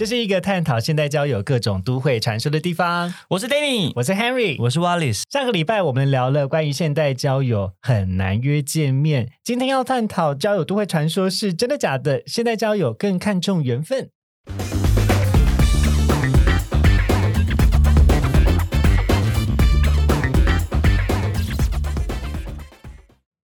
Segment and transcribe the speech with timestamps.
[0.00, 3.12] 这是一个探讨现代交友各种都会传说的地方。
[3.28, 5.24] 我是 Danny，我是 Henry，我是 Wallace。
[5.28, 12.22] 上个礼拜我们聊了关于现代交友很难约见面，今天要探讨交友都会传说是真的假的？
[12.24, 14.08] 现代交友更看重缘分。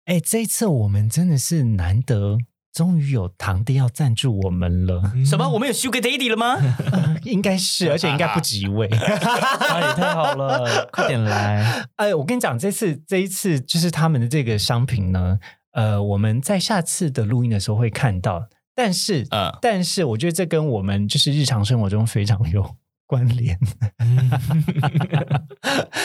[0.06, 2.38] 哎，这一次我们真的是难得，
[2.76, 5.02] 终于有堂弟要赞助我们了。
[5.24, 5.48] 什么？
[5.48, 6.56] 我们有 Sugar Daddy 了吗？
[6.92, 8.86] 呃 应该是，而且应该不止一位。
[8.90, 8.98] 那
[9.88, 11.86] 也太好了，快点来！
[11.96, 15.38] 哎，我跟你讲，这次这一次就是他们的这个商品呢，
[15.72, 23.58] 呃，我们在下次的录音的时候会看到，但是，嗯但是我觉得这跟我们就是日常生活中非常有关联。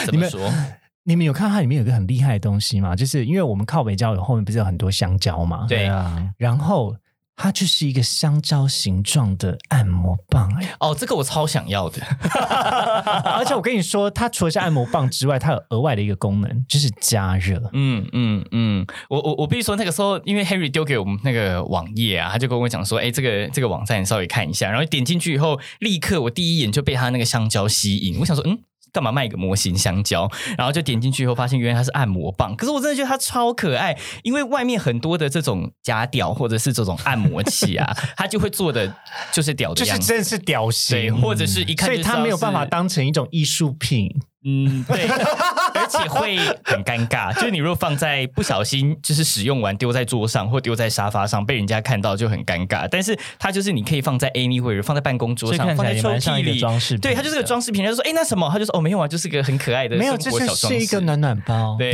[0.05, 0.49] 怎么说？
[1.03, 2.95] 你们有看到它里面有一个很厉害的东西吗？
[2.95, 5.65] 就是因为我们靠北郊有后面不是有很多香蕉嘛？
[5.67, 6.95] 对啊，然后
[7.35, 11.99] 它就是一个香蕉形状的按摩棒、哎，哦，这个我超想要的。
[13.25, 17.71] 而且我跟你说，它除了是按摩棒之外，它有额外的一个功能，就是加热。
[17.73, 28.59] 嗯嗯嗯，我我我必须说，那个时候因为 Harry 丢给我们那个网页啊，他就跟我讲说，哎，这个这个网站你稍微看一下，然后点进去以后，立刻我第一眼就被它那个香蕉吸引，我想说，嗯。
[28.91, 30.29] 干嘛卖一个模型香蕉？
[30.57, 32.55] 然后就点进去以后，发现原来它是按摩棒。
[32.55, 38.93] 可是我真的觉得它超可爱，因为外面很多的这种假屌或者是这种按摩器啊， 它就会做的
[39.31, 44.09] 就是屌的就是，真的是屌对，型，或者是一看所以它没有办法当成一种艺术品。
[44.43, 45.07] 嗯，对，
[45.75, 47.33] 而且会很尴尬。
[47.35, 52.87] 就是你如果放在不小心，就是使用完丢在桌上或丢在沙发上，被人家看到就很尴尬。
[52.89, 56.59] 但是它就是你可以放在 anywhere，放在办公桌上，放在抽也蛮像一个屉里。
[56.59, 57.01] 装饰品。
[57.01, 57.83] 对，它就是个装饰品。
[57.83, 60.67] 他就说：“哎，那什么？”他就说：“哦，没有啊，就是个很可爱的没有，生这活小装饰。
[60.69, 61.75] 就是一个暖暖包。
[61.77, 61.93] 对，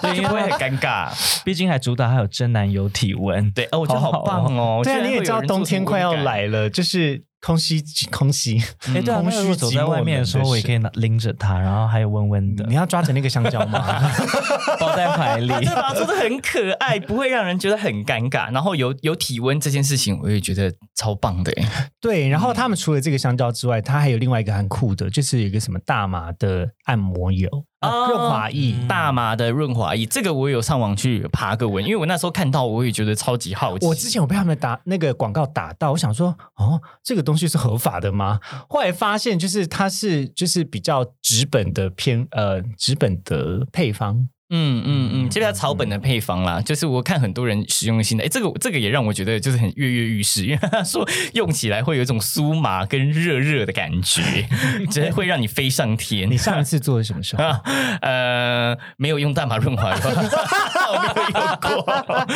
[0.00, 1.10] 所 以就不会很尴尬。
[1.44, 3.50] 毕竟还主打还有真男友体温。
[3.50, 4.80] 对，哦，我觉得好棒哦！
[4.84, 8.58] 对啊，你也知道冬天快要来了，就是空气空气。
[8.94, 14.00] 哎，对啊，空虚走在外面的时候，我也可以拿拎着它，然后还有温温的你，要抓着那个香蕉吗？
[14.80, 15.48] 抱在怀里。
[15.64, 15.92] 对吧？
[15.92, 18.50] 做的很可爱，不会让人觉得很尴尬。
[18.52, 21.90] 然后有有体温这件事情，我也觉得超棒的哎。
[22.00, 28.74] 对，然后他们除了这个香蕉之外，它还有另外一个很酷的，就是有一个什么大麻的按摩油、啊哦润滑液。
[28.88, 33.86] 大麻的润滑液，这个我有上网去爬个文，因为我那时候看到，我也觉得超级好奇。
[33.86, 38.40] 我之前有被他们打那个广告打到，我想说，哦，这个东西是合法的吗？
[38.68, 54.22] 后来发现，就是它是就是比较纸本的偏呃纸本的配方，嗯嗯嗯，这边草本的配方啦，就是我看很多人使用新的，哎，这个这个也让我觉得就是很跃跃欲试，因为他 说用起来会有一种酥麻跟热热的感觉，
[54.92, 56.30] 真的会让你飞上天。
[56.30, 57.42] 你上一次做的什么时候？
[57.42, 57.60] 啊，
[58.02, 62.26] 呃，没有用大麻润滑油，我没有用过。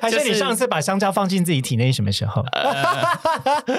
[0.00, 2.44] 还是你上次把香蕉放进自己体内什么时候？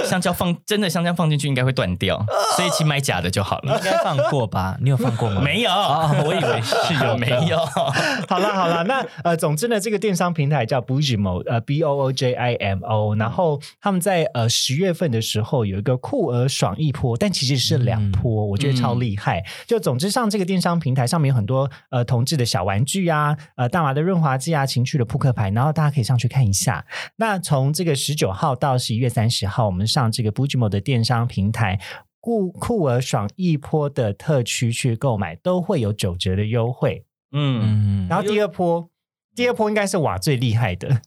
[0.06, 2.24] 香蕉放真的香蕉放进去应该会断掉，
[2.56, 3.76] 所以请买假的就好了。
[3.78, 4.78] 应该放过吧？
[4.80, 5.42] 你有放过吗？
[5.42, 7.47] 没有，哦，我以为是有没有。
[8.28, 19.44] 好了好了，那呃，总之呢，这个电商平台叫 Boojimo，呃，B O O J I M O，然后他们在呃十月份的时候有一个酷儿爽一波，但其实是两波，我觉得超厉害。
[19.66, 26.86] 就总之上这个电商平台上面有很多呃同志的小玩具啊，呃大麻的润滑剂啊，情趣的扑克牌，然后大家可以上去看一下。
[27.18, 31.80] 那从这个十九号到十一月三十号，我们上这个 Boojimo 的电商平台。
[32.20, 37.06] 酷酷儿爽一波的特区去购买，都会有九折的优惠。
[37.32, 38.08] 嗯，嗯。
[38.10, 38.90] 然后第二波，
[39.36, 41.02] 第二波应该是瓦最厉害的，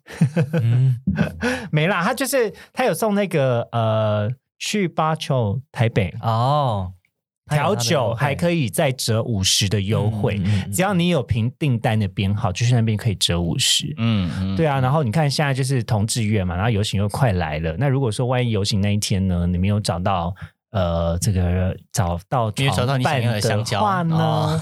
[0.61, 0.99] 嗯，
[1.73, 6.93] 没啦，他就是他有送那个呃去巴丘台北哦，
[7.49, 10.41] 调酒还可以再折五十的优惠，
[10.73, 13.93] 只要你有凭订单的编号，就是那边可以折五十。
[13.97, 17.75] 嗯嗯，对啊，然后你看现在就是同志月嘛，然后游行又快来了。
[17.79, 20.33] 那如果说万一游行那一天呢，你没有找到
[20.71, 24.61] 呃，这个找到没有找到你想要的香蕉话呢，哦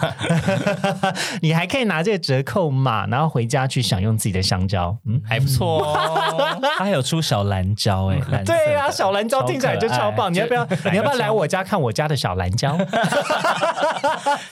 [1.43, 4.97] 你还可以拿这个折扣码，然后回家去享用自己的香蕉。
[5.07, 6.59] 嗯， 还不错哦。
[6.79, 10.33] 它还有出小蓝蕉哎，对啊，小蓝蕉听起来就超棒。
[10.33, 10.67] 你要不要？
[10.91, 12.77] 你要不要来我家看我家的小蓝蕉？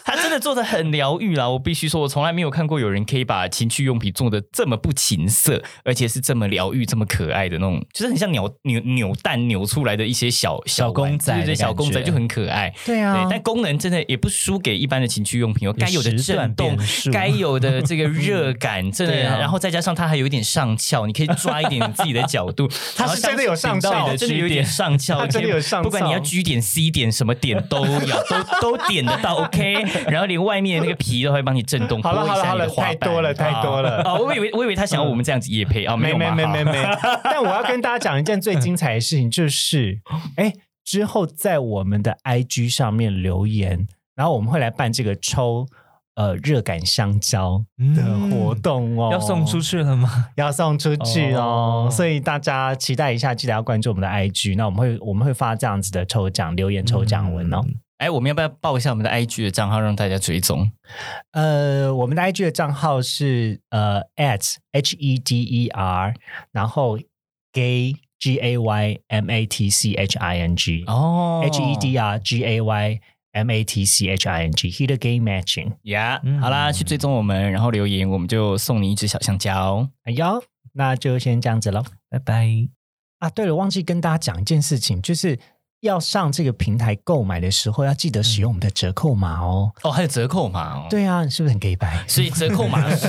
[0.05, 1.49] 他真的做的很疗愈啦！
[1.49, 12.72] 我必须说，我从来没有看过有人可以把情趣用品做的这么不情色，而且是这么疗愈、这么可爱的那种，就是很像扭扭扭蛋扭出来的一些小小玩公仔对小公仔就很可爱。
[12.84, 13.14] 对啊。
[13.14, 16.76] 对，但功能真的也不输给一般的情趣用品哦，该有的震动
[17.12, 19.38] 该有的这个热感， 真的，啊。
[19.38, 23.93] 然后再加上它还有一点上翘，你可以抓一点你自己的角度， 它是真的有上翘。
[23.93, 25.84] 然后真的有一点上翘，它真的有上翘。
[25.84, 28.22] 不管你要 G 点、C 点什么点都要
[28.60, 29.75] 都都点得到，OK，
[30.08, 34.02] 然后连外面那个皮都会帮你震动，好了好了好了，太多了太多了。
[34.02, 39.99] 哦，我以为我以为他想要我们这样子夜配啊，没没有嘛没没好没，但我要跟大家讲一件最精彩的事情，就是
[40.37, 40.52] 哎，
[40.87, 45.67] 之后在我们的 IG 上面留言，然后我们会来办这个抽
[46.15, 47.62] 呃热感香蕉
[47.94, 50.29] 的活动哦，要送出去了吗？
[50.37, 57.61] 要送出去哦，哦所以大家期待一下，记得要关注我们的 IG，那我们会我们会发这样子的抽奖留言抽奖文哦。
[57.99, 60.71] 哎，我们要不要报一下我们的 IG 的账号让大家追踪？
[61.33, 66.15] 呃，我们的 IG 的账号是呃 at h e d e r，
[66.53, 66.99] 然后
[67.53, 71.76] gay g a y m a t c h i n g 哦 h e
[71.78, 73.00] d r g a y
[73.32, 75.72] m a t c h i n g hit a gay matching。
[75.82, 79.88] 呀嗯好啦，去追踪我们，然后留言，我们就送你一只小香蕉。
[80.04, 80.42] 哎呦，
[80.72, 81.84] 那就先这样子喽。
[82.08, 82.48] 拜拜。
[83.18, 85.38] 啊，对了，忘记跟大家讲一件事情，就是
[85.87, 89.73] 要上这个平台购买的时候，要记得使用我们的折扣码哦。
[89.83, 92.05] 哦，还有折扣码哦。，对啊，你是不是很 gay 白？
[92.06, 93.06] 所以折扣码是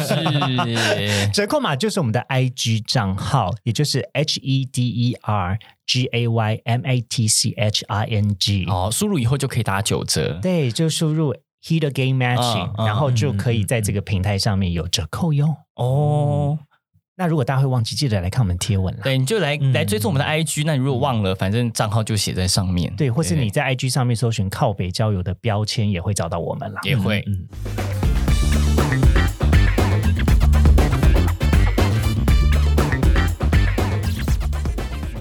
[1.33, 7.51] 折扣码就是我们的 IG 账号，也就是 H E D E R G A Y M A T C
[7.51, 8.65] H I N G。
[8.65, 10.39] 哦，输入以后就可以打九折。
[10.41, 15.55] 对，就输入 a Game Matching，、然后就可以在这个平台上面有折扣哟。
[15.75, 16.57] 哦，
[17.19, 19.01] 那如果大家会忘记，记得来看我们贴文啦。
[19.01, 20.61] 对，你就来嗯来追踪我们的 IG。
[20.67, 22.95] 那你如果忘了，反正账号就写在上面。
[22.95, 26.79] 对，或是你在 IG 上面搜寻靠北交友的标签，也会找到我们啦。
[26.83, 27.25] 也会。
[27.25, 27.47] 嗯，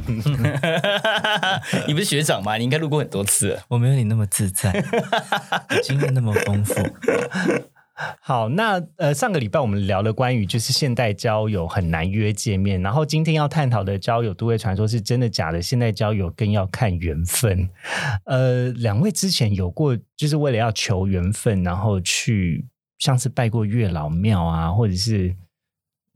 [1.88, 2.58] 你不是学长吗？
[2.58, 3.62] 你应该录过很多次了。
[3.69, 4.84] 我没有你那么自在，
[5.82, 6.75] 经验那么丰富。
[8.20, 15.62] 好，那呃，上个礼拜我们聊了关于就是现代交友很难约见面，然后今天要探讨的交友都会传说是真的假的？
[15.62, 17.70] 现代交友更要看缘分。
[18.25, 22.66] 呃，两位之前有过就是为了要求缘分，然后去
[22.98, 25.34] 像是拜过月老庙啊，或者是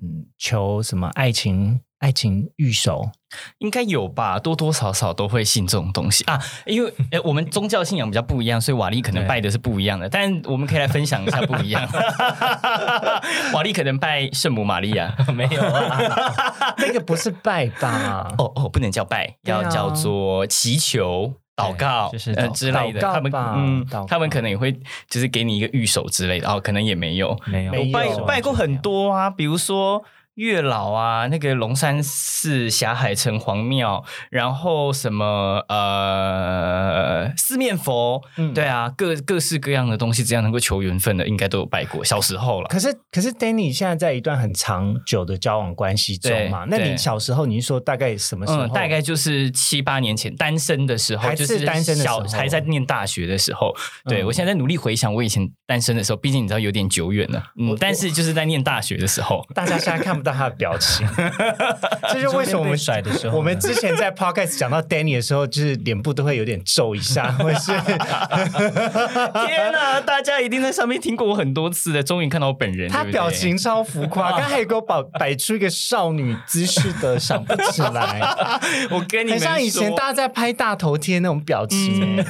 [0.02, 3.10] 嗯求什么爱情爱情御守，
[3.58, 6.40] 应该有吧，多多少少都会信这种东西啊。
[6.66, 10.08] 因为 呃，我们宗教信仰比较不一样，所以瓦力可能拜的是不一样的。
[10.08, 11.86] 但我们可以来分享一下不一样。
[13.52, 16.74] 瓦力可能拜圣母玛利亚， 没有啊。
[16.78, 18.34] 那个不是拜吧？
[18.38, 21.34] 哦哦，不能叫拜，要叫做祈求。
[21.56, 24.72] 祷告呃就是呃之类的，他们嗯祷告，他们可能也会
[25.10, 30.02] 就是给你一个御守之类的，哦，可能也没有，没有，我拜有拜过很多啊，比如说
[30.40, 42.02] 月老啊，那个龙山寺霞海城隍庙，然后什么呃四面佛，嗯对啊，各各式各样的东西，只要能够求缘分的，应该都有拜过。
[42.02, 46.64] 小时候了，可是可是，Danny 现在在一段很长久的交往关系中嘛？
[46.68, 48.60] 那你小时候你是说大概什么时候？
[48.60, 53.74] 嗯，大概就是七八年前单身的时候，还就是是单身的时候小还在念大学的时候。
[54.06, 59.44] 对嗯我现在在努力回想我以前单身的时候，毕竟你知道有点久远了，嗯，但是就是在念大学的时候。
[59.54, 61.06] 大家现在看不到他的表情，
[62.12, 67.72] 这就是为什么我们甩的时候我们之前在 podcast 讲到 Danny 的时候，就是脸部都会有点皱一下， 或是
[69.46, 72.88] 天哪，大家一定在上面听过我很多次的，终于看到我本人。
[72.90, 78.20] 他表情超浮夸，刚才还给我摆摆出一个少女姿势的，想不起来，
[78.90, 82.24] 我跟你很像以前大家在拍大头贴那种表情、欸。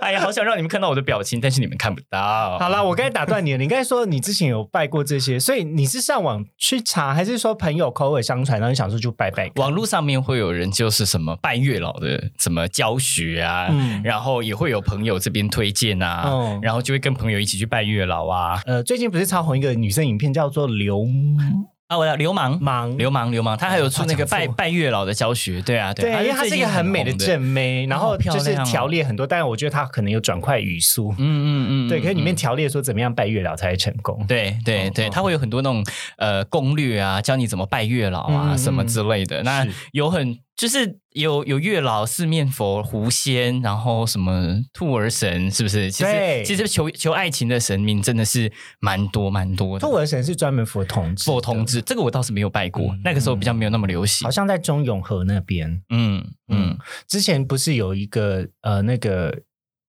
[0.00, 2.58] 哎呀，好想让你们看到我的表情，但是你们看不到。
[2.58, 3.58] 好了，我刚才打断你了。
[3.58, 9.62] 你刚才说你之前有拜过这些，所以你是上网去查，还是说朋友口耳相传，然后你想说就拜拜看？
[9.62, 18.60] 网络上面会有人就是什么拜月老的什么教学啊，嗯然后也会有朋友这边推荐啊，嗯然后就会跟朋友一起去拜月老啊。
[18.66, 21.04] 呃，最近不是超红一个女生影片，叫做《流
[21.88, 22.58] 啊，我要流氓。
[22.60, 22.92] 氓》。
[22.98, 31.12] 流氓，流氓，他还有出那个拜拜月老的教学，对啊，对，啊，因为他是一个很美的正妹，然后就是条列很多，但是我觉得他可能有转快语速。
[31.12, 34.22] 嗯嗯嗯，对，可是里面嗯条列说怎么样拜月老才会成功。
[34.28, 35.82] 对对对，哦他会有很多那种
[36.18, 39.42] 呃攻略啊，教你怎么拜月老啊、什么之类的。
[39.42, 45.88] 那有很就是有有月老、四面佛、狐仙，然后什么兔儿神，是不是？
[45.88, 49.86] 其实其实求求爱情的神明真的是蛮多蛮多的。
[49.86, 54.30] 兔儿神是专门佛同志，佛同志，这个我倒是没有拜过，嗯那个时候比较没有那么流行好。
[54.32, 55.80] 像在中永和那边。
[55.90, 59.32] 嗯嗯，之前不是有一个呃，那个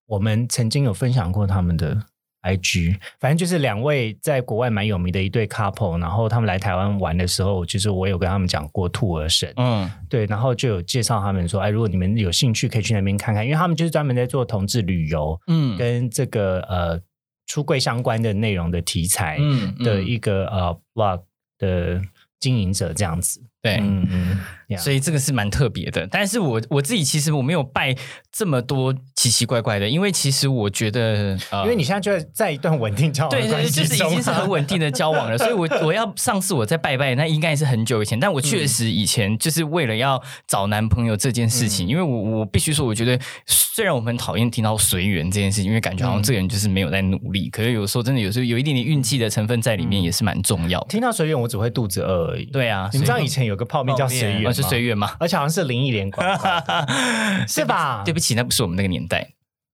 [0.06, 2.04] 我们曾经有分享过他们的
[2.44, 9.90] IG，反正就是两位在国外蛮有名的一对 couple，然后他们来台湾玩的时候，就是我有跟他们讲过兔儿神，嗯。
[10.10, 17.00] 对，然后就有介绍他们说，哎，如果你们有兴趣，可以去那边看看，因为他们就是专门在做同志旅游嗯跟这个呃
[17.46, 21.22] 出柜相关的内容的题材嗯的一个呃 blog
[21.58, 22.02] 的
[22.40, 23.78] 经营者这样子，对。
[23.78, 27.96] 嗯嗯，所以这个是蛮特别的，但是我我自己其实我没有拜
[28.32, 50.88] 这么多奇奇怪怪的，因为其实我觉得，呃因为你现在就在一段稳定交往 对对，就是已经是很稳定的交往了，所以我我要上次我在拜拜，那应该是很久以前，但我确实以前就是为了要找男朋友这件事情，因为我我必须说，我觉得虽然我们很讨厌听到随缘这件事情，因为感觉好像这个人就是没有在努力，可是有时候真的有时候有一点点运气的成分在里面，也是蛮重要的。
[50.90, 55.12] 听到随缘，我只会肚子饿而已。，对啊，你们知道以前有个泡面叫随缘是随缘吗？
[55.20, 56.50] 而且好像是林忆莲广告，
[57.48, 58.04] 是吧？
[58.06, 59.28] 对不起，那不是我们那个年代。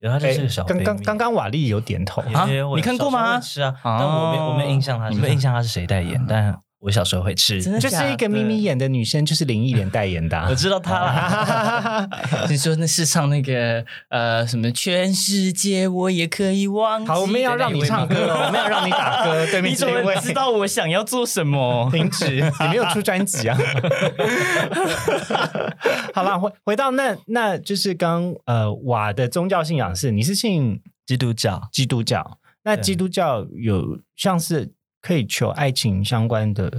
[0.01, 2.47] 然后他就是个小刚刚刚刚瓦力有点头，啊？
[2.75, 3.39] 你看过吗？
[3.39, 7.63] 小时候会吃啊，但我没我没印象他，哦没印象他是谁代言，但我小时候会吃。
[7.63, 12.09] 真的就是一个咪咪眼的女生，就是林忆莲代言的啊、我知道她啦，
[12.49, 17.07] 你说那是唱那个呃什么全世界我也可以忘记。
[17.09, 19.47] 好，我们要让你唱歌哦， 我们要让你打歌。
[19.47, 21.89] 对面你怎么知道我想要做什么？
[21.93, 23.59] 停止，你没有出专辑啊。
[26.15, 36.71] 好了，回回到那那就是刚呃瓦的宗教信仰是你是信基督教基督教，那基督教有像是可以求爱情相关的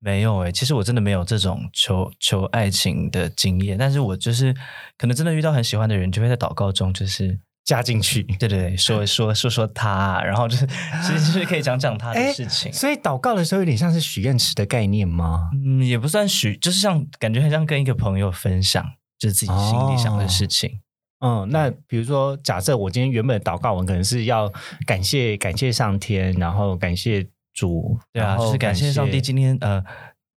[0.00, 4.54] 没有诶、其实我真的没有这种求求爱情的经验，但是我就是
[4.98, 7.40] 可能真的遇到很喜欢的人，就会在祷告中就是。
[7.64, 8.22] 加进去。
[8.38, 15.48] 对对对，说 说说说他，然后就是其实就是可以讲讲他的哎事情，所以祷告的时候有点像是许愿池的概念吗？
[15.54, 18.84] 嗯，也不算许，就是像感觉很像跟一个朋友分享，
[19.18, 20.82] 就是自己心里想的事情。
[21.20, 24.52] 嗯，那比如说，假设我今天原本的祷告文可能是要
[24.86, 29.82] 感谢感谢上天，然后感谢主，对啊，就是感谢上帝今天呃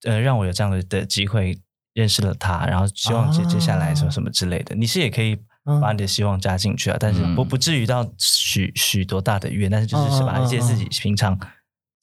[0.03, 1.57] 呃让我有这样的的机会
[1.93, 4.75] 认识了他，然后希望接接下来什么什么之类的。
[4.75, 5.33] 你是也可以
[5.65, 5.81] 嗯。
[5.81, 11.38] 把你的希望加进去啊，但是嗯不不至于到许许多大的愿，但是就是把一些自己平常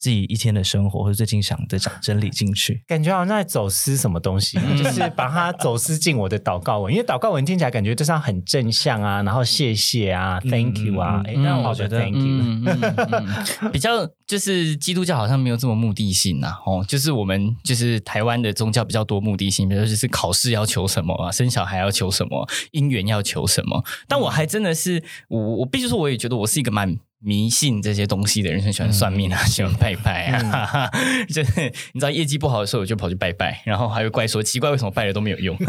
[0.05, 2.83] 自己一天的生活或者最近想的讲整理进去。
[2.85, 13.25] 感觉好像在走私什么东西，嗯就是把它走私进我的祷告文，因为祷告文听起来感觉就是很正向啊，然后谢谢啊嗯，Thank you 啊，哎、嗯那我觉得我觉得 Thank you，、嗯嗯
[13.63, 23.83] 嗯， 比较就是基督教好像没有这么目的性呐、哦，就是我们就是台湾的宗教比较多目的性，比如说就是考试要求什么啊，生小孩要求什么，姻缘要求什么。
[24.07, 26.95] 但我还真的是我我必须说，我也觉得我是一个蛮。
[27.25, 30.89] 迷信这些东西的人很喜欢算命啊，喜欢拜拜啊，
[31.27, 35.57] 就是你知道业绩不好的时候，我就跑去拜拜，然后还会怪说奇怪为什么拜了都没有用。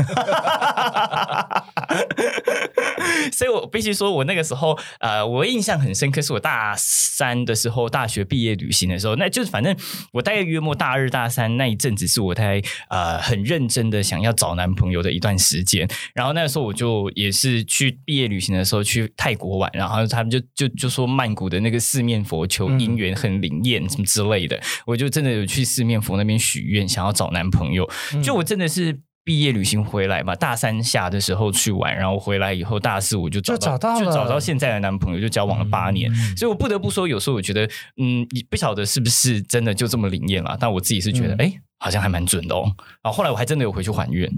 [3.32, 9.74] 所以我必须说，我那个时候，呃，我印象很深刻，是我大三的时候，大学毕业旅行的时候，那就是反正
[10.12, 15.88] 我大概约莫大二、大三那一阵子，是我在呃很认真的想要找男朋友的一段时间。
[16.14, 27.88] 然后那个时候我就也是去毕业旅行的时候去泰国玩，然后他们就就就说曼谷的那个四面佛求姻缘很灵验什么之类的，我就真的有去四面佛那边许愿，想要找男朋友。
[28.22, 29.00] 就我真的是。
[29.26, 36.08] 毕业旅行回来嘛，大三下的时候去玩，然后回来以后大四我就找就找到了就找到现在的男朋友，就交往了八年。
[36.12, 42.70] 嗯所以我不得不说，有时候我觉得，嗯，你不晓得是不是真的就这么灵验了，但我自己是觉得，嗯哎、好像还蛮准的哦。
[43.02, 44.30] 然后后来我还真的有回去还愿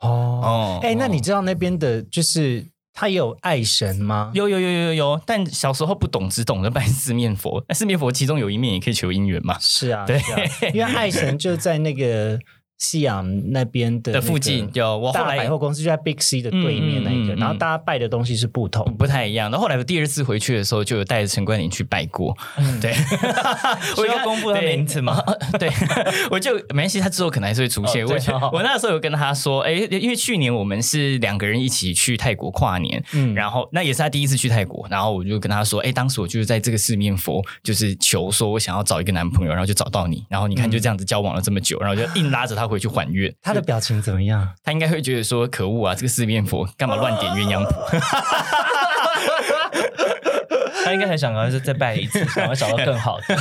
[0.00, 0.78] 哦，哦。
[0.80, 2.64] 哎、那你哦知道那边的就是
[2.94, 4.30] 他也有爱神吗？
[4.34, 7.62] 有有有有有有，但小时候不懂，只懂得拜四面佛。
[7.68, 9.58] 那四面佛其中有一面也可以求姻缘嘛。
[9.58, 10.38] 是啊，对啊
[10.72, 12.38] 因为爱神就在那个
[12.84, 18.84] 西洋那边的、的附近有我后来百货公司就在 Big C 的对面那一个，嗯嗯嗯然后大家拜的东西是不同。
[18.98, 19.50] 不太一样。
[19.50, 22.36] 然后后来我第二次回去的时候，就有带着陈冠霖去拜过。
[22.80, 22.94] 对，
[23.96, 25.20] 我要公布他名字吗？
[25.58, 25.70] 对，
[26.30, 28.04] 我就没关系，他之后可能还是会出现。
[28.06, 43.34] 我就哦我那时候有跟他说，哎，因为去年我们是两个人一起去泰国跨年，嗯然后那也是他第一次去泰国，然后我就跟他说，哎，当时我就是在这个四面佛，就是求说我想要找一个男朋友，然后就找到你，然后你看就这样子交往了这么久，然后就硬拉着他回去还愿。
[43.42, 44.54] 他的表情怎么样？
[44.62, 47.74] 他应该会觉得说，可恶啊，这个四面佛干嘛乱点鸳鸯谱？
[50.84, 53.24] 他应该很想要再拜一次， 想要找到更好的。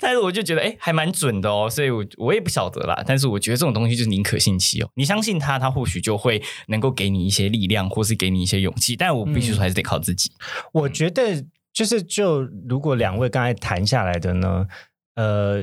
[0.00, 3.02] 但是我就觉得，哎、还蛮准的哦，所以我我也不晓得啦。
[3.06, 8.96] 但是我觉得这种东西就是宁可信其有，你相信他，他或许就会能够给你一些力量，或是给你一些勇气。
[8.96, 10.32] 但我必须说，还是得靠自己。
[10.72, 14.66] 我觉得就是就如果两位刚才谈下来的呢，
[15.16, 15.62] 呃，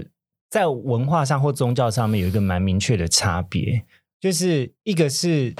[0.49, 3.83] 在文化上或宗教上面有一个蛮明确的差别，
[4.19, 5.53] 就是一个是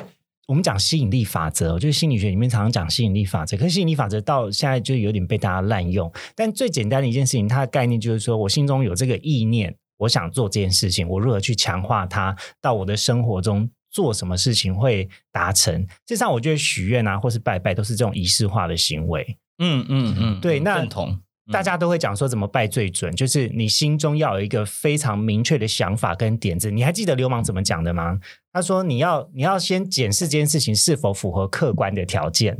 [0.47, 6.11] 我们讲吸引力法则，就是心理学里面常常讲吸引力法则，可是吸引力法则到现在就有点被大家滥用。
[6.35, 13.69] 但最简单的一件事情，它的概念就是说我心中有这个意念，我想做这件事情，我如何去强化它到我的生活中。
[13.89, 15.81] 做什么事情会达成？
[15.81, 19.37] 事实上，我觉得许愿啊，或是拜拜，都是这种仪式化的行为。
[19.57, 21.19] 嗯嗯嗯，对那认同。
[21.51, 26.69] 大家都会讲说怎么拜最准，就是你心中要有一个非常明确的想法跟点子。
[26.69, 28.19] 你还记得流氓怎么讲的吗？
[28.51, 32.57] 他说你要你要先检视这件事情是否符合客观的条件，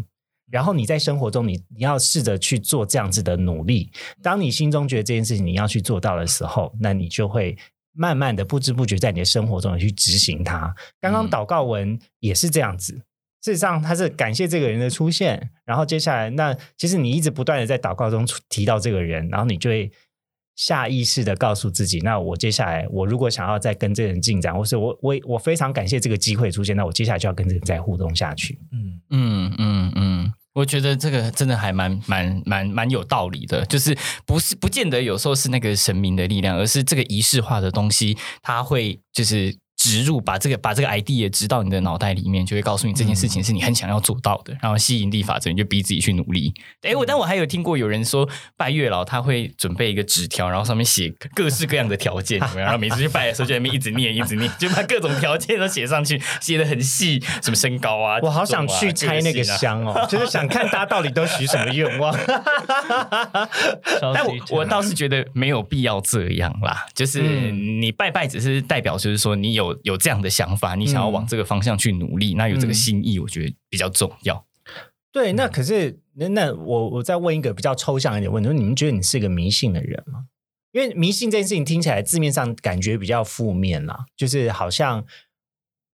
[0.50, 3.92] 然后你在生活中你你要试着去做这样子的努力。
[4.22, 7.58] 当你心中觉得这件事情你要去做到的时候，那你就会
[7.94, 10.74] 慢慢的不知不觉在你的生活中也去执行它。
[11.02, 13.02] 刚刚祷告文也是这样子。
[13.48, 19.90] 事实上，他是感谢这个人的出现，然后接下来，那其实你一直不断的在祷告中提到这个人，然后你就会
[20.58, 28.60] 下意识的告诉自己，那我接下来，我如果想要再跟这个人进展，或是我我我非常感谢这个机会出现，那我接下来就要跟这个人再互动下去。
[28.74, 39.56] 嗯，嗯嗯嗯，我觉得这个真的还蛮蛮蛮蛮有道理的，就是不是不见得有时候是那个神明的力量，而是这个仪式化的东西，它会就是。
[39.88, 46.54] 植入把这个把这个 idea 植到你的脑袋里面，就会告诉你这件事情是你很想要做到的，然后吸引力法则你就逼自己去努力。
[46.82, 48.28] 哎，我但我还有听过有人说
[48.58, 52.66] 拜月老他会准备一个纸条，然后上面写各式各样的条件，有没有？
[52.66, 62.14] 然后每次去拜的时候就在那边一直念一直念，就把各种条件都写上去，写的很细，什么身高啊，我好想去拆那个个性啊香哦，就是想看大家到底都许什么愿望。
[64.14, 67.78] 但我我倒是觉得没有必要这样啦，就是嗯。
[67.78, 74.46] 你拜拜只是代表，就是说你有有这样的想法，你想要往这个方向去努力，那有这个心意，我觉得比较重要。
[75.12, 80.26] 对，那可是那那我我再问一个比较抽象一点问题，就你们觉得你是个迷信的人吗？
[80.72, 85.06] 因为迷信这件事情听起来字面上感觉比较负面啦，就是好像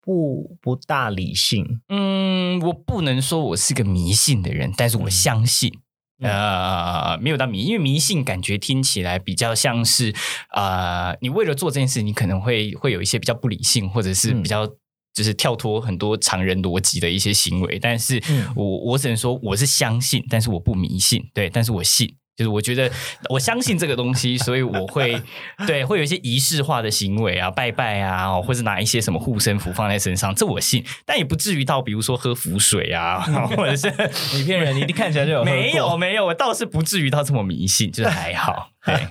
[0.00, 1.80] 不不大理性。
[1.88, 5.70] 嗯，我不能说我是个迷信的人，但是我相信。
[5.70, 5.82] 嗯
[6.22, 10.14] 呃，没有到迷，因为迷信感觉听起来比较像是，
[10.54, 14.66] 呃，你为了做这件事，你可能会会有一些比较不理性，或者是嗯比较
[15.14, 17.78] 就是跳脱很多常人逻辑的一些行为。
[17.78, 22.16] 但是嗯我我只能说我是相信，但是我不迷信，对，但是我信。
[22.36, 22.90] 就是我觉得
[23.28, 25.20] 我相信这个东西，所以我会
[25.66, 33.20] 对会有一些仪式化的行为啊，拜拜啊，哦或者拿一些什么护身符放在身上，这我信，但也不至于到比如说喝符水啊，
[33.56, 33.92] 或者是
[34.34, 38.70] 你骗人，你一定看起来就有没有没有，我倒是不至于到这么迷信，就是还好。
[38.86, 39.08] 对，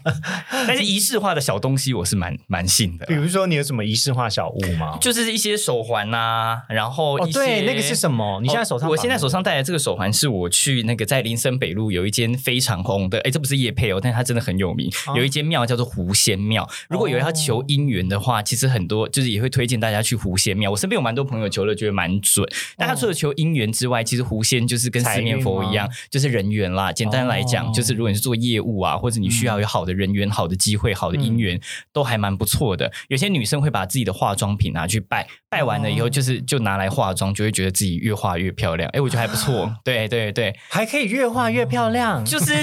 [0.67, 3.13] 但是仪式化的小东西我是蛮蛮信的比。
[3.13, 4.97] 如说，你有什么仪式化小物吗？
[4.99, 8.39] 就是一些手环呐、然后哦，一些、对，那个是什么？
[8.41, 14.89] 你现在手上、哦我现在手上戴的这个手环是我去那个在林森北路有一间非常红的，哎，这不是叶配哦，但它真的很有名。
[15.07, 20.69] 哦有一间庙叫做狐仙庙，如果有人要求姻缘的话，其实很多就是也会推荐大家去狐仙庙。
[20.71, 22.45] 我身边有蛮多朋友求了，觉得蛮准。
[22.75, 26.91] 但他除了求姻缘之外，其实狐仙就是跟四面佛一样，就是人缘啦。
[26.91, 31.60] 简单来讲，哦就是如果你是做业务啊，或者你需要有好的人缘、好的机会、好的姻缘，
[31.93, 32.91] 都还蛮不错的。
[33.08, 38.89] 有些女生会把自己的化妆品拿去拜，拜完了以后就是就拿来化妆，就会觉得自己越化越漂亮。
[38.93, 39.74] 哎，我觉得还不错。
[39.84, 42.54] 对对对，还可以越化越漂亮，就是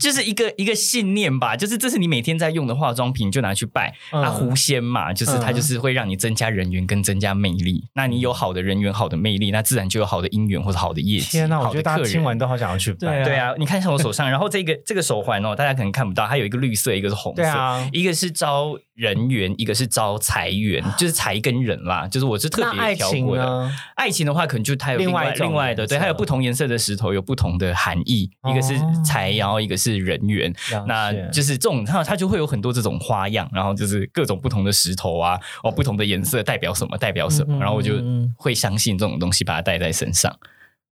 [0.00, 3.94] 就是一个一个信念吧，就是这是你每天在用的化妆品，就拿去拜。
[4.12, 7.84] 嗯啊，狐仙嘛，就是它嗯就是会让你增加人缘跟增加魅力。
[7.94, 11.38] 那你有好的人缘、好的魅力，那自然就有好的姻缘或者好的业绩。
[11.38, 11.60] 天哪！
[11.60, 12.98] 我觉得大家听完都好想要去拜。
[12.98, 22.06] 对啊对啊，你看像我手上，然后这个这个手环哦，大家可能看不到，它有一个绿色，一个是红色，对啊一个是招人缘，一个是招财源，就是财跟人啦。
[22.08, 23.44] 就是我是特别爱挑过的。
[23.44, 23.78] 情？
[23.96, 30.52] 爱情的话，可能就它有另外另外的，对，它有不同颜色的石头，有不同的含义，一个是哦财，然后一个是人缘。
[30.86, 37.94] 那就是这种，它它就会有很多这种花样，然后就是各种不同的石头啊，哦，不同的颜色代表什么，代表什么，嗯然后我就
[38.36, 40.34] 会相信这种东西，把它带在身上。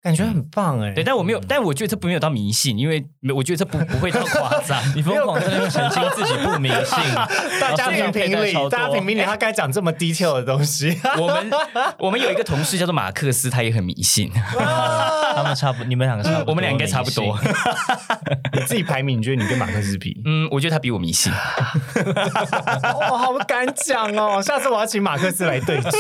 [0.03, 0.93] 感觉很棒哎。
[0.93, 4.81] 对，但我没有，但我觉得这不没有到迷信，因为我觉得这不不会到夸张。
[4.97, 6.97] 你疯狂在那边澄清自己不迷信，
[7.61, 9.23] 大家评评理，大家评评理，理。
[9.23, 10.99] 他该讲这么 detail 的东西。
[11.19, 11.51] 我们
[11.99, 14.33] 我们有一个同事叫做马克思，他也很迷信。
[15.31, 17.39] 啊 他们差不，你们两个差不多，我们俩应该差不多。
[18.53, 20.21] 你自己排名，你觉得你跟马克思比？
[20.25, 21.33] 嗯，我觉得他比我迷信。
[23.11, 24.43] 我，好敢讲哦！
[24.43, 25.97] 下次我要请马克思来对峙，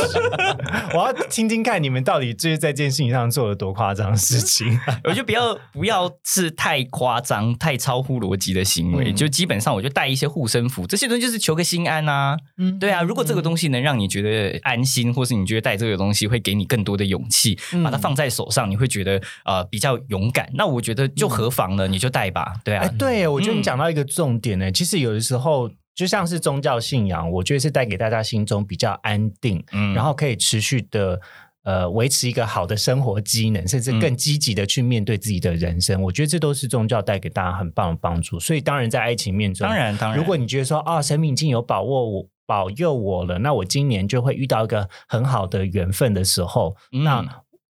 [0.92, 4.78] 我要听听看你们到底就是在这件事情上做了多夸张的事情。
[5.04, 12.36] 我觉得不要不要是太夸张、太超乎逻辑的行为，嗯就基本上我就带一些护身符，这些东西就是求个心安啊。
[12.58, 21.86] 嗯对啊，如果这个东西能让你觉得安心，或是你觉得带这个东西会给你更多的勇气，嗯把它放在手上，你会觉得呃比较勇敢，那我觉得就何妨呢？
[21.86, 24.70] 你就带吧，对啊哎，，对，我觉得你嗯讲到一个重点呢。
[24.72, 31.20] 其实有的时候，就像是宗教信仰，我觉得是带给大家心中比较安定，嗯然后可以持续的。
[31.62, 38.40] 呃，维持一个好的生活机能，甚至嗯更积极的去面对自己的人生，我觉得这都是宗教带给大家很棒的帮助。
[38.40, 47.22] 所以，当然在爱情面中，当然当然，如果你觉得说啊，神明已经有把握我保佑我了，那我今年就会遇到一个很好的缘分的时候，嗯那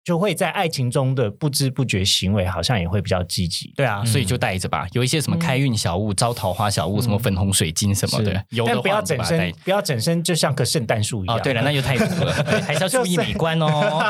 [0.02, 3.72] 就会在爱情中的不知不觉行为，好像也会比较积极。
[3.76, 4.86] 对啊，所以就带着吧。
[4.92, 11.36] 有一些什么开运小物、招桃花小物，什么粉红水晶什么的，有的话但不要整你就把它带身，不要整身就像棵圣诞树一样。
[11.36, 13.66] 哦，对了，那就太土了，对还是要注意美观哦。
[13.68, 14.00] 好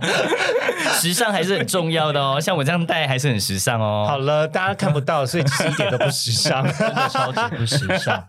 [1.00, 4.06] 时尚还是很重要的哦，像我这样戴还是很时尚哦。
[4.08, 6.62] 好了，大家看不到，所以其实一点都不时尚。
[6.72, 8.24] 真的超级不时尚。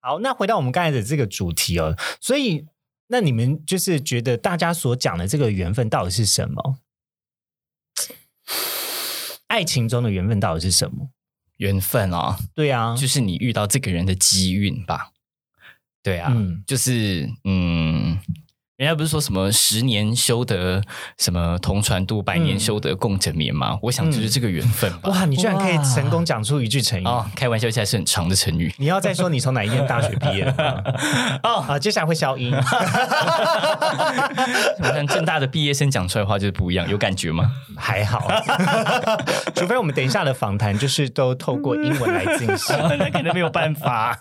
[0.00, 2.66] 好，那回到我们刚才的这个主题哦，所以
[3.08, 6.78] 那你们就是觉得大家所讲的这个缘分到底是什么？
[9.46, 11.10] 爱情中的缘分到底是什么？
[11.56, 15.12] 缘分哦，对啊，就是你遇到这个人的机运吧。
[16.02, 18.18] 对啊，嗯就是嗯，
[18.80, 20.82] 人家不是说什么十年修得
[21.18, 23.78] 什么同船渡，百年嗯修得共枕眠吗？
[23.82, 25.10] 我想就是这个缘分吧。
[25.10, 27.04] 哇，你居然可以成功讲出一句成语。
[27.04, 28.74] 哦，开玩笑，现在是很长的成语。
[28.78, 30.82] 你要再说你从哪一间大学毕业的吗？
[31.44, 32.54] 哦，好，接下来会消音。
[34.78, 37.52] 我看正大的毕业生讲出来的话就是不一样，有感觉吗？
[37.76, 38.30] 还好，
[39.54, 42.74] 除非我们等一下的访谈就是都透过英文来进行。
[42.98, 44.18] 那可能没有办法。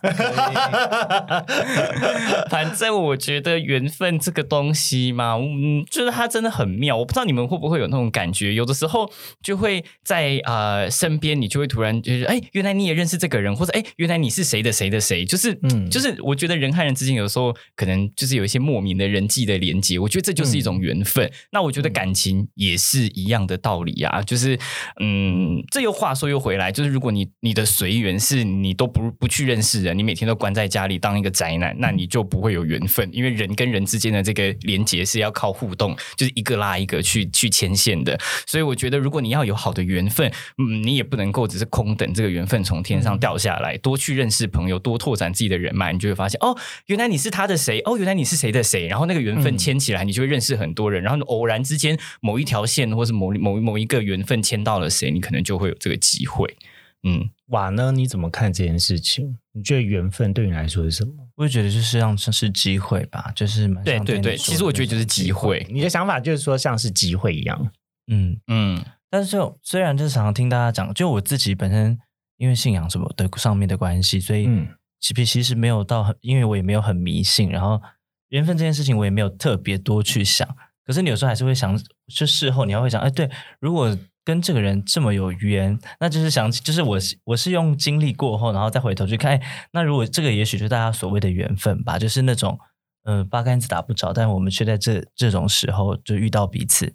[2.50, 6.98] 反正我觉得缘分这个东西嘛，嗯，就是它真的很妙。
[6.98, 9.10] 我不知道你们会不会有那种感觉，有的时候
[9.42, 21.32] 就会在呃身边，你就会突然就是哎，原来你也认识这个人，或者哎，原来你是谁的谁的谁，就是嗯，嗯就是我觉得人和人之间有时候可能就是有一些莫名的人际的连接，我觉得这就是一种缘分。
[21.52, 24.58] 那我觉得感情也是一样的道理啊，就是
[25.00, 38.18] 嗯，这又话说又回来，就是如果你你的随缘是你都不不去认识人，你每天都关在家里当一个宅男，那你就不会有缘分，因为人跟人之间的这个连接是要靠互动，就是一个拉一个去去牵线的。
[38.46, 56.56] 所以我觉得，如果你要有好的缘分，嗯，你也不能够只是空等这个缘分从天上掉下来，多去认识朋友，多拓展自己的人脉，你就会发现哦，原来你是他的谁，哦，原来你是谁的谁，然后那个缘分嗯牵起来，你就会认识很多人，然后偶然之间某一条线或是某某某一个缘分牵到了谁，你可能就会有这个机会。
[57.04, 57.92] 嗯，瓦呢？
[57.92, 59.38] 你怎么看这件事情？
[59.54, 61.14] 你觉得缘分对你来说是什么？
[61.36, 65.66] 我也觉得就是像是机会吧，就是蛮对对对，其实我觉得就是机会。
[65.70, 67.72] 你的想法就是说像是机会一样。
[68.12, 71.98] 嗯，嗯但是就虽然就是常常听大家讲，就我自己本身
[72.38, 74.68] 因为信仰什么的上面的关系，所以嗯
[75.00, 77.82] 其实其实没有到很，因为我也没有很迷信，然后
[78.28, 80.48] 缘分这件事情我也没有特别多去想。
[80.86, 92.60] 可是你有时候还是会想，就事后你要会想，哎，对，如果跟这个人这么有缘，那就是想，就是我我是用经历过后，然后再回头去看，那如果这个也许就是大家所谓的缘分吧，就是那种
[93.04, 96.94] 嗯八竿子打不着，但我们却在这这种时候就遇到彼此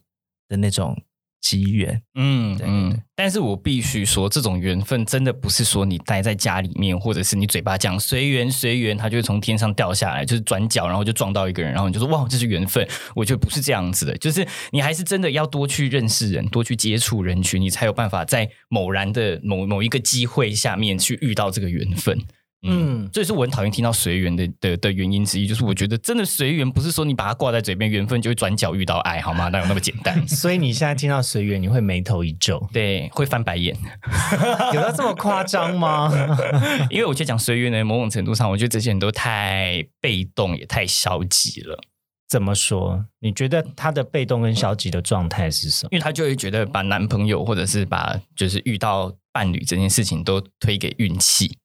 [0.49, 1.03] 的那种
[1.45, 1.89] 机缘。
[1.89, 12.89] 对对嗯嗯，但是我必须说，这种缘分真的不是说你待在家里面，或者是你嘴巴讲随缘随缘，它就会从天上掉下来，就是转角，然后就撞到一个人，然后你就说哇，这是缘分。
[13.15, 22.19] 我觉得不是这样子的，就是你还是真的要多去认识人，多去接触人群，你才有办法在某然的某某一个机会下面去遇到这个缘分。
[22.65, 29.49] 嗯嗯，这也是我很讨厌听到随缘的的的原因之一，就是我觉得真的随缘不是说你把它挂在嘴边，缘分就会转角遇到爱，好吗？
[29.49, 30.23] 哪有那么简单？
[30.29, 33.77] 所以你现在听到随缘，你会眉头一皱，对，会翻白眼。
[34.75, 36.11] 有到这么夸张吗？
[36.91, 41.79] 因为我觉得讲随缘呢，某种程度上，我觉得这些人都太被动，也太消极了。
[42.27, 43.05] 怎么说？
[43.21, 45.91] 你觉得他的被动跟消极的状态是什么？
[45.93, 51.57] 因为他就会觉得把男朋友或者是把就是遇到伴侣这件事情都推给运气。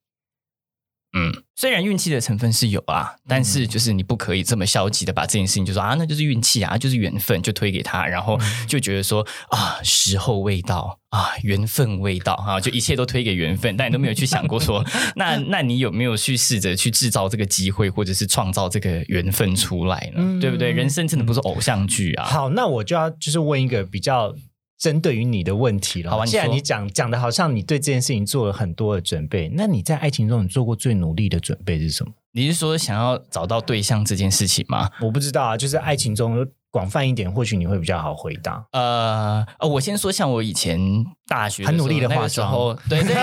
[1.13, 14.85] 嗯，虽然运气的成分是有啊，但是就是你不可以这么消极的把这件事情就说啊，那就是运气啊，就是缘分，就推给他，然后就觉得说啊，时候未到啊，缘分未到啊，就一切都推给缘分，但你都没有去想过说，
[15.17, 20.39] 那那你有没有去试着去制造这个机会，或者是创造这个缘分出来呢？
[20.39, 20.69] 对不对？
[20.71, 22.25] 人生真的不是偶像剧啊。
[22.25, 24.35] 好，那我就要就是问一个比较。
[24.79, 32.13] 针对于你的问题了，好既然你讲讲的好像你对这件事情做了很多的准备，那你在爱情中你做过最努力的准备是什么？
[32.31, 34.89] 你是说想要找到对象这件事情吗？
[35.01, 38.63] 我不知道啊，就是爱情中广泛一点，或许你会比较好回答。
[38.73, 41.05] 呃呃，我先说，像我以前。
[41.29, 43.13] 大学很努力的化妆，对对，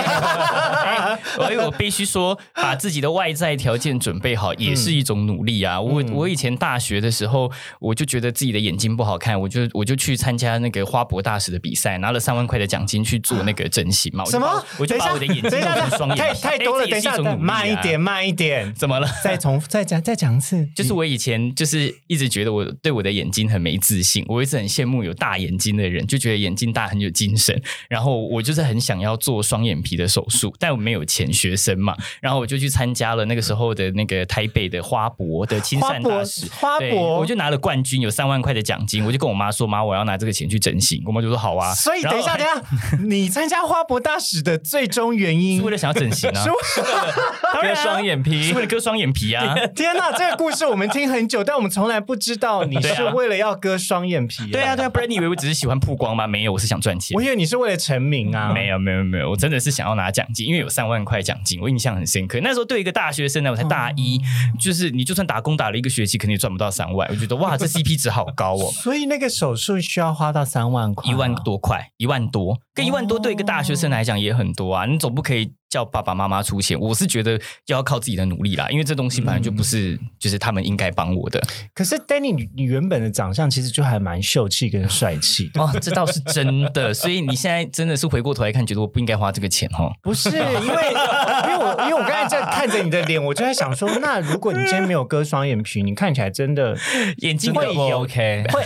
[1.35, 5.81] 所 以我必须说，把自己的外在条件准备好也是一种努力啊。
[5.81, 14.23] 我我以前大学的时候，我就觉得自己的眼睛不好看，我就我就去参加那个花博大使的比赛，拿了三万块的奖金去做那个整形嘛。
[14.23, 14.47] 什么？
[14.79, 16.87] 我就把我的眼睛弄成双眼，太太多了。
[16.87, 18.73] 等一下，慢一点，慢一点。
[18.73, 19.07] 怎么了？
[19.21, 20.65] 再重再讲再讲一次。
[20.73, 27.61] 就是我以前就是一直觉得我对我的眼睛很没自信，我一直很羡慕有大眼睛的人，就觉得眼睛大很有精神。
[27.89, 41.73] 然后我就是很想要做双眼皮的手术，但我没有钱，学生嘛，然后我就去参加了那个时候的那个台北的花博的亲善大使，花博，我就拿了冠军，有三万块的奖金，我就跟我妈说，妈，我要拿这个钱去整形，我妈就说好啊。
[41.73, 42.63] 所以等一下， 等一下，
[43.03, 45.57] 你参加花博大使的最终原因？
[45.57, 46.45] 是为了想要整形啊，
[47.61, 49.55] 割双眼皮，是为了割双眼皮啊！
[49.75, 54.49] 天哪，这个故事我们听很久，但我们从来不知道你是为了要割双眼皮。
[54.51, 56.25] 对啊，对啊，不然你以为我只是喜欢曝光吗？
[56.27, 57.15] 没有，我是想赚钱。
[57.15, 58.51] 我以为你是为了成名啊。
[58.53, 62.39] 没有没有没有，我真的是想要拿奖金，因为有三万块奖金，我印象很深刻。
[62.41, 64.19] 那时候对一个大学生呢，我才大一，
[64.59, 67.07] 就是你就算打工打了一个学期，肯定赚不到三万。
[67.09, 68.71] 我觉得哇，这 CP 值好高哦。
[68.81, 74.85] 所以那个手术需要花到三万块，一万多块，一万多，跟一万多对一个大学生来讲也很多啊。
[74.85, 75.51] 你总不可以。
[75.69, 81.45] 叫爸爸妈妈出钱，我是觉得要靠自己的努力啦，因为这东西本来就不是就是他们应该帮我的。
[81.73, 86.93] 可是 Danny，你你原本的长相其实就还蛮秀气跟帅气 哦，这倒是真的。
[86.93, 89.91] 所以你现在真的是回过头来看，觉得我不应该花这个钱哦？
[90.03, 96.77] 不是，因为因为我因为我刚才在看着你的脸，我就在想说，那如果你今天没有割双眼皮，你看起来真的
[97.17, 98.63] 眼睛会有 OK 会。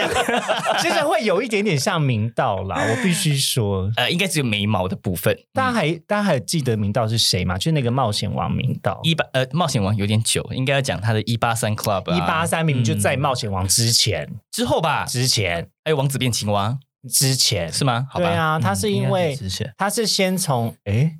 [0.00, 5.36] 你不要乱讲， 其实会有一点点像明道啦，我必须说，呃，应该只有眉毛的部分。
[5.52, 7.56] 大家还大家还记得明道是谁吗？
[7.56, 9.00] 就是那个冒险王明道。
[9.02, 12.14] 一八呃，冒险王有点久，应该要讲他的一八三 club。
[12.14, 15.04] 一八三明明就在冒险王之前之后吧？
[15.04, 16.78] 之前还有王子变青蛙
[17.10, 18.08] 之前是吗？
[18.14, 19.36] 对啊，他是因为
[19.76, 21.18] 他是先从哎。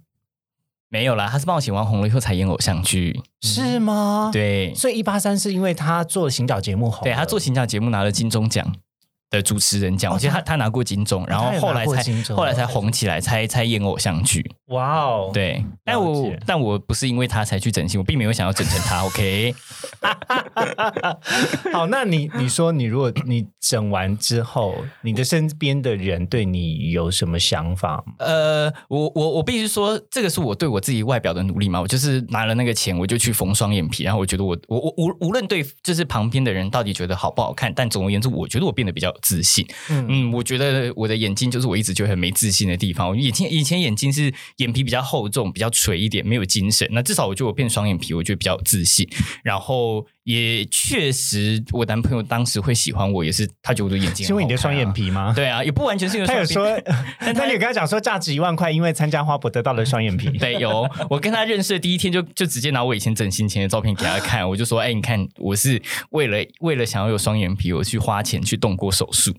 [0.94, 4.30] 没有啦，他是帮我写完红了以后才演偶像剧，是吗？
[4.32, 8.64] 对，所以一八三是因为他做行脚节目红，对他做行脚节目拿了金钟奖
[9.34, 14.44] 的主持人讲，我记得他他拿过金钟，然后后来才后来才红起来，才才演偶像剧。
[14.68, 19.04] 哇哦，对，但我但我不是因为他才去整形，我并没有想要整成他。
[19.04, 19.54] OK，
[21.72, 28.02] 好，那你你说你如果你整完之后，你的身边的人对你有什么想法？
[28.18, 31.80] 呃，我我我必须说，这个是我对我自己外表的努力嘛。
[31.80, 39.66] 我就是拿了那个钱，我就去缝双眼皮，然后我觉得我我我无无论对就是旁边的人到底觉得好不好看，但总而言之，我觉得我变得比较自信。
[39.88, 43.08] 嗯，我觉得我的眼睛就是我一直就很没自信的地方。
[43.08, 46.86] 我以前以前眼睛是眼皮比较厚重，比较垂一点，没有精神。
[46.92, 49.08] 那至少我觉得我变双眼皮，我觉得比较自信。
[49.42, 54.26] 然后也确实，我男朋友当时会喜欢我，也是他觉得我的眼睛。
[54.26, 55.32] 是因为你的双眼皮吗？
[55.36, 56.66] 对啊，也不完全是因为他有说，
[57.20, 60.30] 但他有跟他讲说价值一万块，因为参加花博得到了双眼皮。
[60.38, 60.88] 对，有。
[61.10, 69.34] 我跟他认识的第一天就就直接拿我以前整形前的照片给他看，我就说：“哎，你看，我是为了为了想要有双眼皮，我去花钱去动过手术。”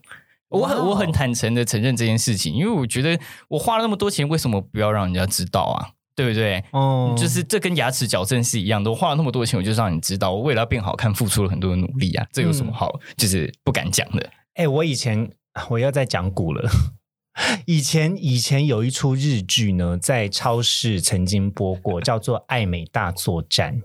[0.49, 3.19] 我很我很坦诚的承认这件事情，因为我觉得
[3.49, 5.89] 我花了那么多钱，为什么不要让人家知道啊？
[6.15, 6.63] 对不对？
[6.71, 12.25] 哦，就是这跟牙齿矫正是一样的，我花了那么多钱，我就让你知道，我为了要变好看，付出了很多的努力啊！
[12.31, 14.29] 这有什么好就是不敢讲的？
[14.55, 15.29] 哎，我以前
[15.69, 16.69] 我要再讲古了，
[17.67, 23.81] 以前以前有一出日剧呢，在超市曾经播过，叫做《爱美大作战》。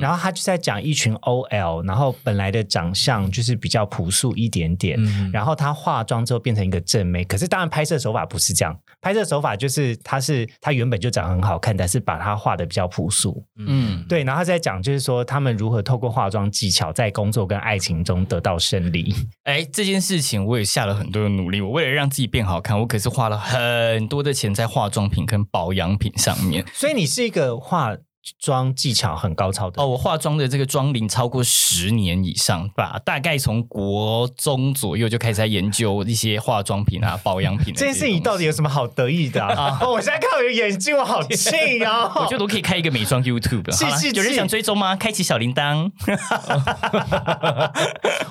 [0.00, 4.98] 然后他就在讲一群 OL，然后本来的长相就是比较朴素一点点，
[5.32, 14.24] 然后他化妆之后变成一个正妹，可是当然拍摄手法不是这样，拍摄手法就是他是他原本就长很好看，但是把他画的比较朴素，嗯，对。
[14.24, 19.14] 然后他在讲就是说他们如何透过化妆技巧在工作跟爱情中得到胜利。
[19.44, 26.64] 哎，这件事情我也下了很多的努力，我为了让自己变好看，我可是花了很多的钱在化妆品跟保养品上面。
[26.72, 27.96] 所以你是一个化。
[28.38, 37.72] 妆技巧很高超的哦，我化妆的这个妆龄超过十年以上吧，大概从国中左右就开始在研究一些化妆品啊、保养品。
[37.76, 39.78] 这件事情到底有什么好得意的啊？
[39.82, 42.10] 哦我现在看我的眼睛，我好气啊！
[42.16, 44.96] 我觉得我可以开一个美妆 YouTube，气气好啦有人想追踪吗？
[44.96, 45.90] 开启小铃铛。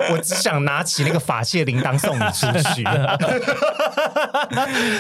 [0.10, 2.84] 我只想拿起那个法械铃铛送你出去。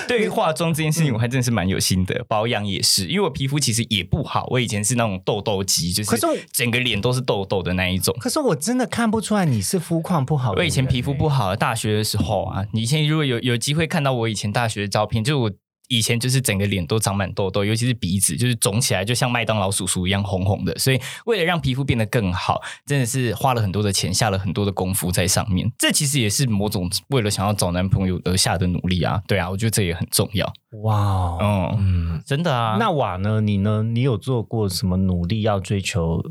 [0.07, 8.15] 对于化妆这件事情，我还真的是蛮有心得，保养也是，因为我皮肤其实也不好，我以前是那种痘痘肌，就可是我整个脸都是痘痘的那一种。
[8.19, 10.59] 可是我真的看不出来你是肤况不好的。
[10.59, 15.51] 我以前皮肤不好，大学的时候啊，你以前如果有有机会看到我以前大学的照片，就我
[15.97, 20.77] 以前就是整个脸都长满痘痘，尤其是鼻子，就是肿起来，就像麦当劳叔叔一样红红的。
[20.77, 25.71] 所以为了让皮肤变得更好，真的是花了很多的钱，下了很多的功夫在上面。
[25.77, 29.21] 这其实也是某种为了想要找男朋友而下的努力啊。
[29.27, 30.51] 对啊，我觉得这也很重要。
[30.81, 31.77] 哇哦。
[31.77, 32.77] 嗯，嗯，真的啊。
[32.79, 33.39] 那瓦呢？
[33.41, 33.83] 你呢？
[33.83, 36.23] 你有做过什么努力要追求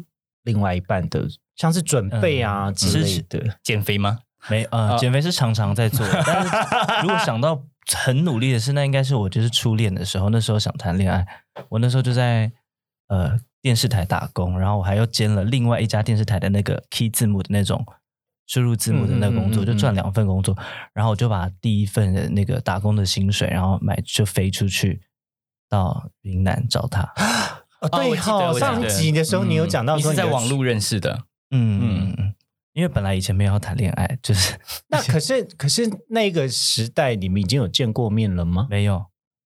[0.43, 3.59] 另外一半的，像是准备啊、嗯之类的？
[3.63, 4.19] 减肥吗？
[4.49, 6.51] 没呃，减肥是常常在做的，但是
[7.03, 7.63] 如果想到
[7.97, 11.27] 很努力的是，那应该是我就是初恋的时候，那时候想谈恋爱，
[11.69, 12.51] 我那时候就在
[13.09, 17.85] 呃电视台打工，然后我还又兼了另外一家电视台的那个 key 字幕的那种
[18.47, 19.67] 输入字幕的那个工作，嗯嗯嗯嗯。
[19.67, 20.57] 就赚两份工作，
[20.93, 25.01] 然后我就把第一份的那个打工的薪水，然后买就飞出去
[25.69, 27.03] 到云南找他，
[27.81, 28.67] 哦，哦对我记得哈，我记得。
[28.67, 31.81] 上集的时候你有讲到你说有是在网络认识的，嗯。
[31.83, 32.35] 嗯嗯，
[32.75, 34.57] 因为本来以前没有要谈恋爱，就是
[34.89, 38.67] 那可是可是那个时代你们已经有见过面了吗？
[38.71, 39.05] 没有，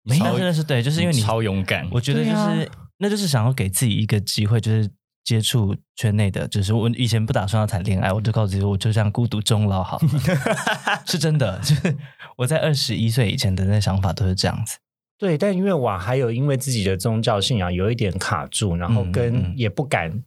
[0.04, 4.90] 没有那真的是对，就是因为你超勇敢，我觉得就是、那就是想要给自己一个机会，就是
[5.22, 10.08] 接触圈内的，就是我以前不打算要谈恋爱，我就告诉自己，我就这样孤独终老好了，
[11.06, 11.96] 是真的，就是
[12.38, 14.78] 我在二十一岁以前的那想法都是这样子。
[15.18, 20.22] 对，但因为我还有因为自己的宗教信仰有一点卡住，然后嗯跟嗯也不敢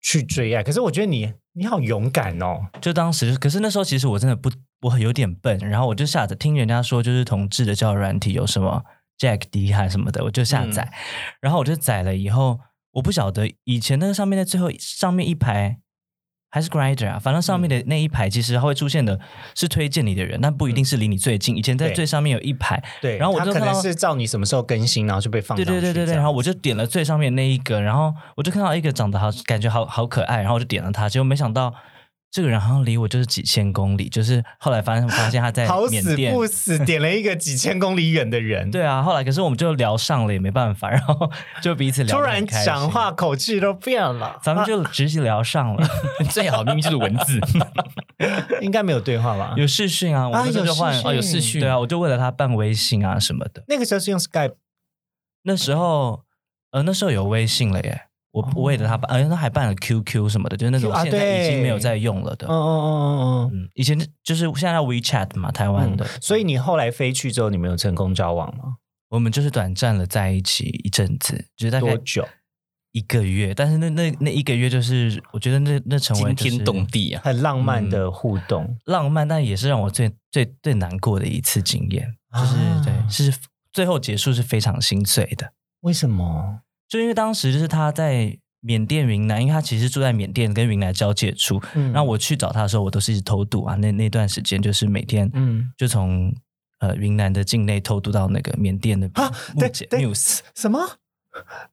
[0.00, 0.62] 去追爱。
[0.62, 4.48] 可是我觉得你你好勇敢哦，就当时，可是那时候其实我真的不，
[4.82, 8.84] 我有点笨，然后我就下载听人家说，就是同志的交友软体有什么
[9.18, 10.92] Jack D 还什么的，我就下载，
[11.40, 12.60] 然后我就载了以后，
[12.92, 15.80] 我不晓得以前那个上面的最后上面一排
[16.50, 19.18] 还是 Grinder 啊，反正上面的那一排其实它会出现的
[19.54, 21.56] 是推荐你的人，但不一定是离你最近。
[21.56, 31.74] 以前在最上面有一排，对，然后我就看到能是照你什么时候更新，然后就被放对对对对对，然后我就点了最上面那一个，然后我就看到一个长得好，感觉好好可爱，然后我就点了它，结果没想到
[32.30, 36.16] 这个人好像离我就是几千公里，就是后来发现发现他在好死。
[36.30, 41.30] 不死点了一个几千公里远的人，对啊，后来可是我们就聊上了，也没办法，然后
[41.62, 42.66] 就彼此聊突然得很开心。
[42.66, 45.88] 讲，话口气都变了，咱们就直接聊上了，
[46.30, 47.40] 最好明明就是文字，
[48.60, 49.54] 应该没有对话吧？
[49.56, 51.60] 有视讯啊，我啊那时候就换哦有视讯。
[51.60, 53.64] 对啊，我就为了他办微信啊什么的。
[53.68, 54.54] 那个时候是用 Skype，
[55.44, 56.24] 那时候
[56.72, 62.46] 呃那时候有微信了耶，我哦我为了他办，呃他还办了 QQ 什么的，就是那种现在已经没有对在用了的。
[62.46, 66.08] 嗯嗯嗯嗯嗯嗯，以前就是现在叫 WeChat 嘛，台湾的，嗯。
[66.20, 68.76] 所以你后来飞去之后，你们有成功交往吗？
[69.08, 72.28] 我们就是短暂的在一起一阵子，就是大概多久？
[72.92, 73.54] 一个月。
[73.54, 77.22] 但是那那那一个月，就是我觉得那那成为就是惊天动地啊！
[77.24, 83.34] 很浪漫的互动，浪漫，但也是让我最最最难过的一次经验，就是、啊对，是
[83.72, 85.52] 最后结束是非常心碎的。
[85.80, 86.60] 为什么？
[86.88, 93.74] 就因为当时就是他在缅甸云南，因为他其实住在缅甸跟云南交界处，嗯然后我去找他的时候，我都是一直偷渡啊。
[93.76, 96.34] 那那段时间就是每天，嗯就从
[96.80, 100.80] 呃云南的境内偷渡到那个缅甸的啊木姐对对 News，什么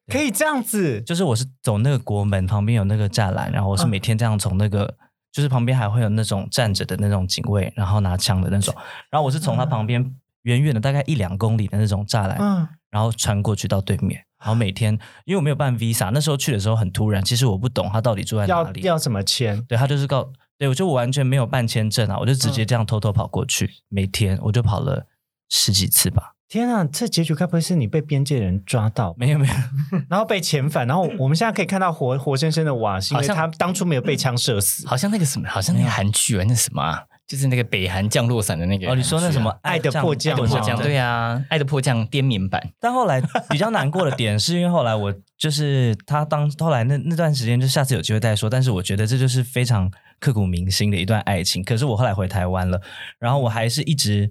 [0.08, 1.01] 可以这样子？
[1.01, 4.95] 就是我是走那个国门旁边有那个栅栏，然后我是嗯每天这样从那个。
[5.36, 8.73] 就是旁边还会有那种站着的那种警卫，然后拿枪的那种，
[9.12, 14.93] 然后我是从他旁边远远的大概一两公里的那种栅栏，嗯，然后穿过去到对面，然后每天
[15.25, 18.81] 因为我没有办 visa，那时候去的时候很突然，其实我不懂他到底住在哪里。
[18.81, 19.60] 要要怎么签？
[19.65, 25.08] 对他就是告，对我就完全没有办签证啊，我就直接这样偷偷跑过去，每天我就跑了
[25.49, 26.34] 十几次吧。
[26.47, 29.53] 天啊，这结局该不会是你被边界人抓到，没有没有，
[30.08, 30.86] 然后被遣返？
[30.86, 34.88] 然后我们现在可以看到活活生生的瓦，是因为好像他当初没有被枪射死。
[34.88, 39.49] 好像那个什么，好像那个韩剧啊，那什么啊，就是那个北韩降落伞的那个、哦，你说那什么？
[39.63, 48.47] 爱的迫降吗爱的迫降，对啊，爱的迫降滇缅版，但后来比较难过的点，是因为后来我就是他当后来那那段时间，就下次有机会再说。
[48.47, 51.63] 但是我觉得这就是非常刻骨铭心的一段爱情。
[51.63, 52.79] 可是我后来回台湾了，
[53.17, 54.29] 然后我还是一直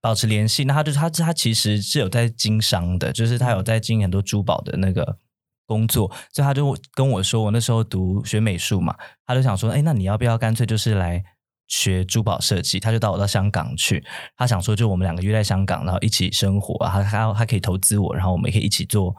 [0.00, 0.62] 保持联系。
[0.62, 5.18] 那他就是他他其实是有在经商的，就是他有在经营很多珠宝的那个
[5.66, 8.94] 工作，所以他就跟我说，我那时候读学美术嘛，
[9.26, 11.24] 他就想说，哎，那你要不要干脆就是来。
[11.68, 14.04] 学珠宝设计，他就带我到香港去。
[14.36, 16.90] 他想说，就我们两个约在香港，然后一起生活啊。
[16.90, 19.14] 他他他可以投资我，然后我们也可以一起做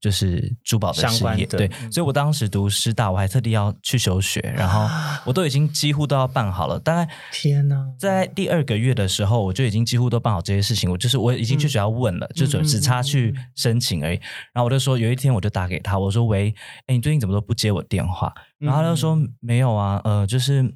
[0.00, 4.88] 就是珠宝的相事业，对，嗯所以我当时读师大，我还特地要去休学，然后
[5.24, 7.76] 我都已经几乎都要办好了，大概天哪！
[8.00, 14.18] 在第二个月的时候，我就已经几乎都办好这些事情，我就是我已经去学校问了，就只只差去申请而已。
[14.52, 16.52] 然后我就说，有一天我就打给他，我说：“喂，
[16.88, 20.74] 哎，你最近怎么都不接我电话？”然后他就说：“没有啊，呃，就是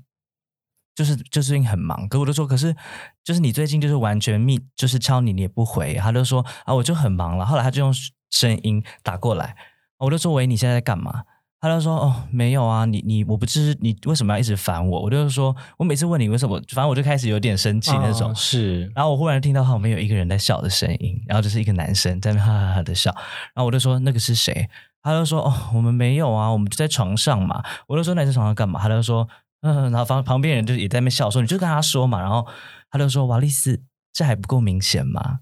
[0.96, 2.74] 就是就是最近很忙。”可我就说：“可是
[3.22, 7.94] 就是你最近就是完全密，就是敲你你也不回。”他就说：“啊，我就很忙了。”后来他就用
[8.30, 9.54] 声音打过来，
[9.98, 11.22] 我就说：“喂，你现在在干嘛？”
[11.58, 18.30] 他就说：“哦，没有啊，你你我不知你为什么要一直烦我？”我就是说我每次问你为什么，反正我就开始有点生气那种。
[18.30, 23.10] 哦是然后我忽然听到旁边有一个人在笑的声音，然后就是一个男生在那边哈哈哈的笑，
[23.54, 24.68] 然后我就说那个是谁？
[25.02, 27.62] 他就说哦，我们没有啊，我们就在床上嘛。
[27.86, 28.78] 我就说那你在床上干嘛？
[28.80, 29.26] 他就说
[29.66, 32.46] 嗯，然后旁旁边人就也在那边笑说你就跟他说嘛，然后
[32.90, 35.40] 他就说瓦利斯，这还不够明显吗？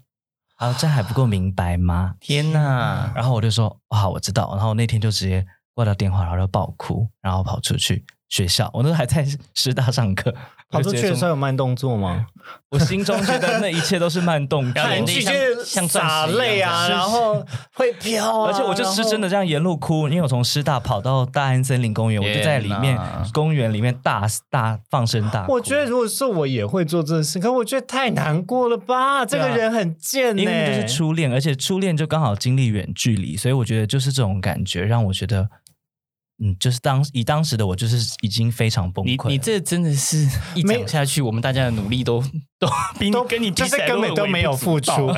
[0.55, 2.15] 啊，这还不够明白吗？
[2.21, 3.11] 天哪！
[3.13, 4.49] 然后我就说好，我知道。
[4.55, 8.69] 然后那天就直接挂掉电话，然后就爆哭，然后跑出去学校。
[8.73, 10.33] 我那时候还在师大上课，
[10.69, 12.25] 跑出去的时候，有慢动作吗？
[12.69, 14.83] 我心中觉得那一切都是慢动作
[15.65, 17.43] 像洒泪啊，然后
[17.73, 22.99] 会飘啊，而且我就是真的这样沿路哭，因为我从师大跑到大安森林公园，我就在里面
[23.33, 25.53] 公园里面大大放声大哭。
[25.53, 29.25] 我觉得如果是我也会做这事，可我觉得太难过了吧？
[29.25, 35.49] 这个人很贱呢、因为就是初恋，而且初恋就刚好经历远距离，所以我觉得就是这种感觉让我觉得，
[36.43, 39.27] 嗯，就是当以当时的我就是已经非常崩溃。
[39.29, 42.21] 你你这真的是一没讲下去，我们大家的努力都
[42.57, 45.07] 都 比你都跟你比就是根本都没有付出，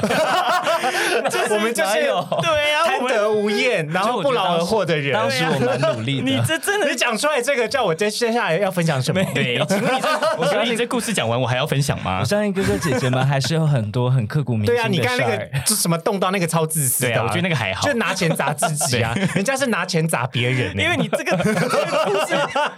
[1.50, 5.14] 我们就是有对啊，贪得无厌，然后不劳而获的人。
[5.14, 6.24] 当时我蛮努力的。
[6.24, 9.24] 你这真的你讲出来这个，叫我接接下来要分享什么？
[9.36, 12.26] 对，请问你这， 我请问你这故事讲完，我还要分享吗我？
[12.26, 21.70] 相信哥哥姐姐们还是有很多很刻骨铭心的对啊，你刚才那个就什么动到那个超自私的，啊我觉得那个还好就拿钱砸自己啊，人家是拿钱砸别人欸，因为你这个这个
[22.06, 22.36] 故事，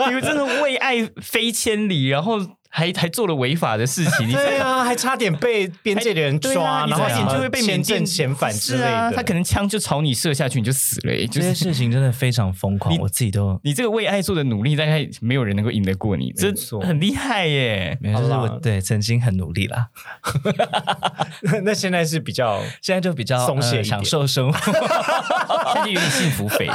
[0.07, 2.37] 你们真的为爱飞千里，然后
[2.69, 4.45] 还还做了违法的事情，你这个。
[4.45, 9.11] 对啊，还差点被边界的人抓，啊，然后就会被签缅甸证遣返之类的。
[9.15, 16.79] 他可能枪就朝你射下去，你就死了这些事情真的非常疯狂，我自己都你这个为爱做的努力，大概没有人能够赢得过你，这错。
[16.81, 17.97] 很厉害耶。
[18.01, 19.87] 没有，就是我对曾经很努力啦，
[21.63, 24.59] 那现在是比较现在就比较松懈呃享受生活，
[25.73, 26.67] 现在就有点幸福肥，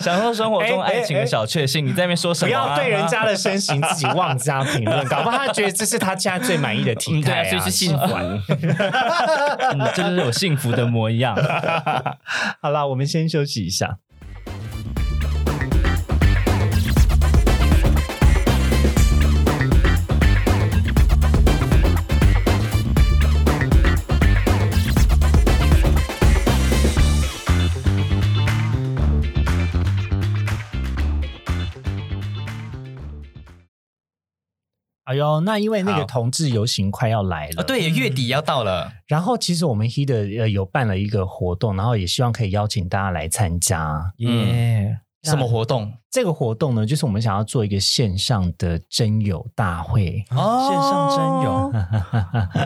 [0.00, 1.84] 享 享受生活中爱情的小确幸。
[1.84, 2.54] 你在那边说什么不？
[2.54, 8.06] 要对人家的身形自己妄加评论， 搞不好他觉得这是他现在最满意的体态啊，所以是幸福。
[9.72, 11.36] 嗯，这就是我幸福的模样。
[12.60, 13.98] 好啦，我们先休息一下。
[35.16, 44.12] 呦，那因为那个同志游行快要来了，哦，对，月底要到了，然后其实我们 He 的呃有办了一个活动，然后也希望可以邀请大家来参加。
[44.18, 45.92] 耶，什么活动？
[46.16, 50.24] 这个活动呢，就是我们想要做一个线上的征友大会。
[50.30, 51.72] 哦线上真友，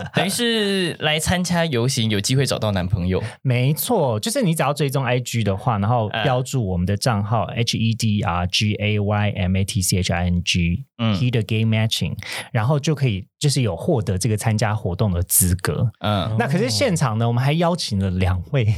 [0.15, 3.21] 等于是来参加游行，有机会找到男朋友。
[3.41, 10.23] 没错，就是你只要追踪 IG 的话，然后呃标注我们的账号 H E D R G A Y M A T C H I
[10.27, 12.15] N G，嗯 He 的 Gay Matching，
[12.53, 15.91] 然后就可以就是有获得这个参加活动的资格。
[15.99, 18.73] 嗯，那可是现场呢，我们还邀请了两位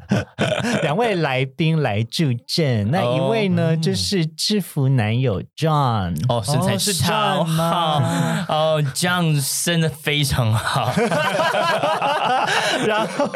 [0.82, 2.90] 两位来宾来助阵。
[2.90, 6.16] 那一位呢，哦就是制服男友 John。
[6.28, 8.00] 哦，身材哦是超 John 好。
[8.00, 8.46] 吗？
[8.50, 10.92] 哦，这样生的非常好。
[12.84, 13.30] 然后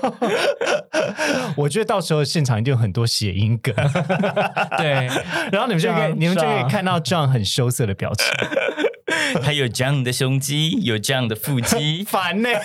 [1.57, 3.73] 我觉得到时候现场一定有很多谐音梗，
[4.77, 5.09] 对，
[5.53, 8.27] 然后你们就可以 John，你们就可以看到 John 很羞涩的表情，
[9.43, 12.49] 他有这样的胸肌，有这样的腹肌， 烦呢、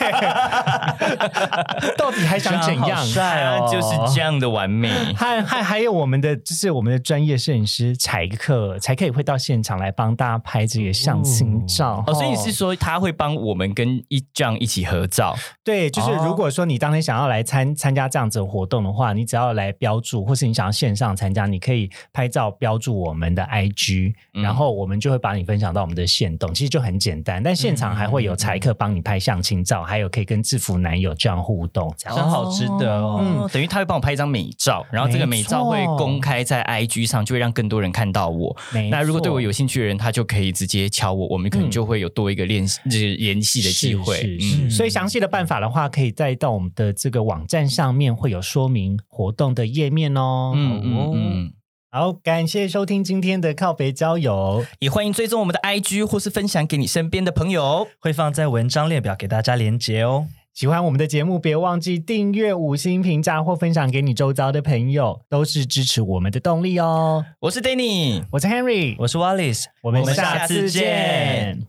[1.98, 3.06] 到底还想怎样？
[3.06, 4.90] 帅哦，就是这样的完美。
[5.16, 12.04] 还还还有我们的，就是我们的专业摄影师柴克，才可以会到现场来帮大家拍这个相亲照。
[12.08, 27.42] 哦，所以是说他会帮我们跟一这样一起合照，对，就是哦如果说你当天想要来参参加这样子的活动的话，你只要来标注，或是你想要线上参加，你可以拍照标注我们的 IG，、嗯然后我们就会把你分享到我们的线联动，其实就很简单。
[27.42, 33.20] 但现场还会有裁客帮你拍相亲照，还有可以跟制服男友这样互动，这样真好值得哦。
[33.22, 38.56] 嗯，等于他会帮我拍一张美照，然后这个美照会公开在 IG 上，就会让更多人看到我。
[38.92, 44.16] 那如果对我有兴趣的人，他就可以直接敲我，我们可能嗯就会有多一个联系、就是联系的机会。
[44.18, 50.52] 是是是嗯所以详细的办法的话，可以再到我们的这个网站上面会有说明活动的页面哦。
[50.56, 51.54] 嗯嗯嗯，
[51.96, 54.66] 好，感谢收听今天的靠北交友。
[54.80, 57.88] 也欢迎追踪我们的 IG 或是分享给你身边的朋友。
[58.02, 60.28] 会放在文章列表给大家连接哦。
[60.54, 67.24] 喜欢我们的节目，别忘记订阅、五星评价或分享给你周遭的朋友，都是支持我们的动力哦。
[67.40, 71.66] 我是 Danny，我是 Henry，我是 Wallace，我们我们下次见。